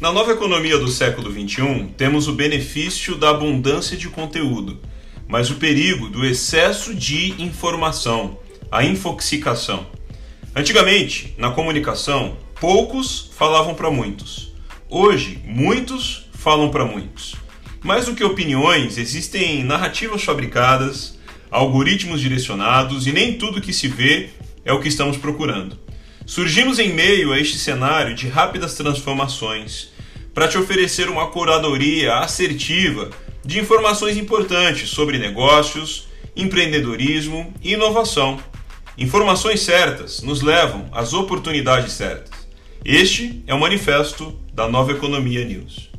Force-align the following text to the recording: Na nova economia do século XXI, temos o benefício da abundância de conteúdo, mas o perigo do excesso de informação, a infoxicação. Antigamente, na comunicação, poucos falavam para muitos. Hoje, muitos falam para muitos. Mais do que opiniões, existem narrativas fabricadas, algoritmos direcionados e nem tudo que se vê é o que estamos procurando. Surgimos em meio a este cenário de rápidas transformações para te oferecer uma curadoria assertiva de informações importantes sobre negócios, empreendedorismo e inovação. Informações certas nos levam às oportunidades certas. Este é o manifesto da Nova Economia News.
Na 0.00 0.10
nova 0.10 0.32
economia 0.32 0.76
do 0.76 0.88
século 0.88 1.30
XXI, 1.30 1.86
temos 1.96 2.26
o 2.26 2.32
benefício 2.32 3.14
da 3.14 3.30
abundância 3.30 3.96
de 3.96 4.08
conteúdo, 4.08 4.80
mas 5.28 5.50
o 5.50 5.54
perigo 5.54 6.08
do 6.08 6.26
excesso 6.26 6.92
de 6.92 7.40
informação, 7.40 8.36
a 8.70 8.84
infoxicação. 8.84 9.86
Antigamente, 10.54 11.32
na 11.38 11.52
comunicação, 11.52 12.36
poucos 12.60 13.30
falavam 13.36 13.74
para 13.74 13.90
muitos. 13.90 14.52
Hoje, 14.90 15.40
muitos 15.44 16.28
falam 16.32 16.70
para 16.70 16.84
muitos. 16.84 17.36
Mais 17.82 18.06
do 18.06 18.14
que 18.14 18.24
opiniões, 18.24 18.98
existem 18.98 19.62
narrativas 19.62 20.24
fabricadas, 20.24 21.18
algoritmos 21.50 22.20
direcionados 22.20 23.06
e 23.06 23.12
nem 23.12 23.38
tudo 23.38 23.60
que 23.60 23.72
se 23.72 23.86
vê 23.86 24.30
é 24.64 24.72
o 24.72 24.80
que 24.80 24.88
estamos 24.88 25.16
procurando. 25.16 25.78
Surgimos 26.26 26.78
em 26.78 26.92
meio 26.92 27.32
a 27.32 27.38
este 27.38 27.58
cenário 27.58 28.14
de 28.14 28.28
rápidas 28.28 28.74
transformações 28.74 29.90
para 30.32 30.48
te 30.48 30.56
oferecer 30.56 31.08
uma 31.10 31.30
curadoria 31.30 32.14
assertiva 32.14 33.10
de 33.44 33.60
informações 33.60 34.16
importantes 34.16 34.88
sobre 34.88 35.18
negócios, 35.18 36.08
empreendedorismo 36.34 37.52
e 37.62 37.74
inovação. 37.74 38.40
Informações 38.96 39.60
certas 39.60 40.22
nos 40.22 40.40
levam 40.40 40.88
às 40.92 41.12
oportunidades 41.12 41.92
certas. 41.92 42.48
Este 42.82 43.42
é 43.46 43.52
o 43.54 43.60
manifesto 43.60 44.38
da 44.52 44.66
Nova 44.66 44.92
Economia 44.92 45.44
News. 45.44 45.93